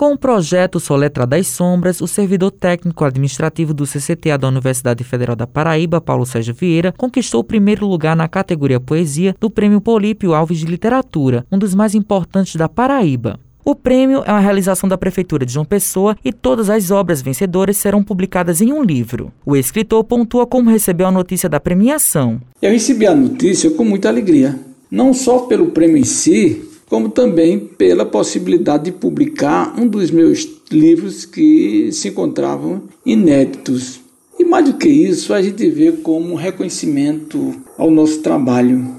[0.00, 5.36] Com o projeto Soletra das Sombras, o servidor técnico administrativo do CCTA da Universidade Federal
[5.36, 10.32] da Paraíba, Paulo Sérgio Vieira, conquistou o primeiro lugar na categoria Poesia do Prêmio Polípio
[10.32, 13.38] Alves de Literatura, um dos mais importantes da Paraíba.
[13.62, 17.76] O prêmio é uma realização da Prefeitura de João Pessoa e todas as obras vencedoras
[17.76, 19.30] serão publicadas em um livro.
[19.44, 22.40] O escritor pontua como recebeu a notícia da premiação.
[22.62, 24.58] Eu recebi a notícia com muita alegria,
[24.90, 30.46] não só pelo prêmio em si, como também pela possibilidade de publicar um dos meus
[30.72, 34.00] livros que se encontravam inéditos.
[34.36, 38.96] E mais do que isso, a gente vê como um reconhecimento ao nosso trabalho.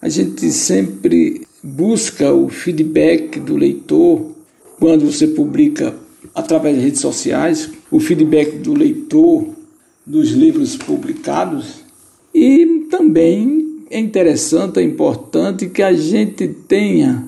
[0.00, 4.30] A gente sempre busca o feedback do leitor
[4.78, 5.92] quando você publica
[6.32, 9.44] através das redes sociais, o feedback do leitor
[10.06, 11.82] dos livros publicados
[12.32, 17.26] e também é interessante, é importante que a gente tenha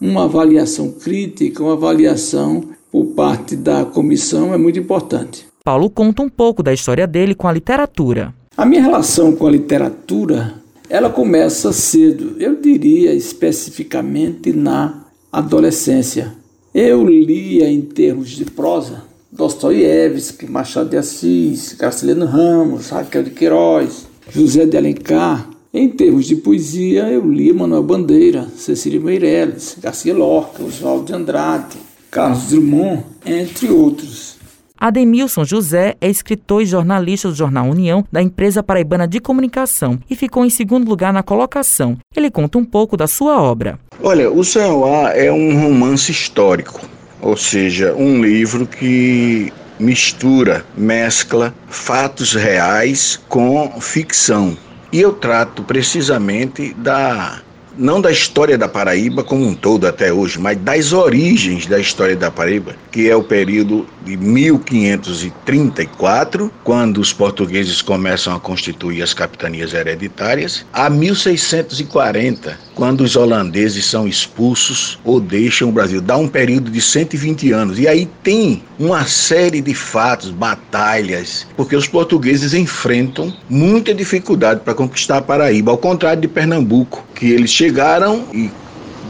[0.00, 5.46] uma avaliação crítica, uma avaliação por parte da comissão, é muito importante.
[5.64, 8.32] Paulo conta um pouco da história dele com a literatura.
[8.56, 10.54] A minha relação com a literatura,
[10.88, 16.34] ela começa cedo, eu diria especificamente na adolescência.
[16.72, 24.06] Eu lia em termos de prosa Dostoiévski, Machado de Assis, Graciliano Ramos, Raquel de Queiroz,
[24.30, 30.62] José de Alencar, em termos de poesia, eu li Manuel Bandeira, Cecília Meirelles, Garcia Lorca,
[30.62, 31.76] Oswaldo de Andrade,
[32.10, 34.36] Carlos Drummond, entre outros.
[34.78, 40.16] Ademilson José é escritor e jornalista do jornal União da empresa paraibana de comunicação e
[40.16, 41.98] ficou em segundo lugar na colocação.
[42.14, 43.78] Ele conta um pouco da sua obra.
[44.02, 44.82] Olha, o Céu
[45.14, 46.80] é um romance histórico,
[47.20, 54.56] ou seja, um livro que mistura, mescla fatos reais com ficção.
[54.96, 57.42] E eu trato precisamente da
[57.76, 62.16] não da história da Paraíba como um todo até hoje, mas das origens da história
[62.16, 69.12] da Paraíba, que é o período de 1534, quando os portugueses começam a constituir as
[69.12, 76.00] capitanias hereditárias, a 1640, quando os holandeses são expulsos ou deixam o Brasil.
[76.00, 77.78] Dá um período de 120 anos.
[77.78, 84.74] E aí tem uma série de fatos, batalhas, porque os portugueses enfrentam muita dificuldade para
[84.74, 88.50] conquistar a Paraíba, ao contrário de Pernambuco, que eles chegaram e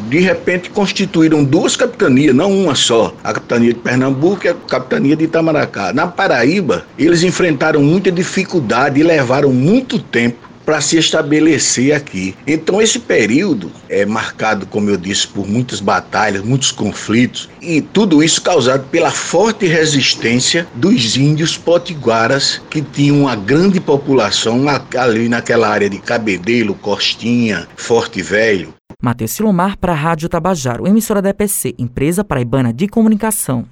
[0.09, 5.17] de repente constituíram duas capitanias, não uma só, a capitania de Pernambuco e a capitania
[5.17, 5.93] de Itamaracá.
[5.93, 12.35] Na Paraíba, eles enfrentaram muita dificuldade e levaram muito tempo para se estabelecer aqui.
[12.47, 18.23] Então esse período é marcado, como eu disse, por muitas batalhas, muitos conflitos e tudo
[18.23, 24.67] isso causado pela forte resistência dos índios potiguaras que tinham uma grande população
[24.99, 28.75] ali naquela área de Cabedelo, Costinha, Forte Velho.
[29.01, 33.67] Matheus Silomar para a Rádio Tabajaro, emissora da EPC, empresa paraibana de comunicação.